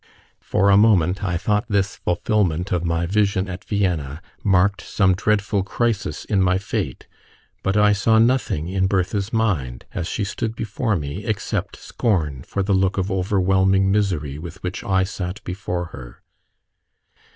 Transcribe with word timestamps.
For 0.39 0.71
a 0.71 0.77
moment 0.77 1.23
I 1.23 1.37
thought 1.37 1.65
this 1.69 1.97
fulfilment 1.97 2.71
of 2.71 2.83
my 2.83 3.05
vision 3.05 3.47
at 3.47 3.63
Vienna 3.63 4.19
marked 4.43 4.81
some 4.81 5.13
dreadful 5.13 5.61
crisis 5.61 6.25
in 6.25 6.41
my 6.41 6.57
fate, 6.57 7.05
but 7.61 7.77
I 7.77 7.93
saw 7.93 8.17
nothing 8.17 8.67
in 8.67 8.87
Bertha's 8.87 9.31
mind, 9.31 9.85
as 9.93 10.07
she 10.09 10.23
stood 10.23 10.55
before 10.55 10.95
me, 10.95 11.23
except 11.25 11.75
scorn 11.75 12.41
for 12.41 12.63
the 12.63 12.73
look 12.73 12.97
of 12.97 13.11
overwhelming 13.11 13.91
misery 13.91 14.39
with 14.39 14.63
which 14.63 14.83
I 14.83 15.03
sat 15.03 15.39
before 15.43 15.85
her 15.93 16.23